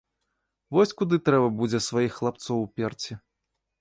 [0.77, 3.13] Вось куды трэба будзе сваіх хлапцоў уперці.